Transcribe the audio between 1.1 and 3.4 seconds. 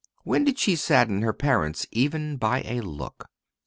her parents even by a look?...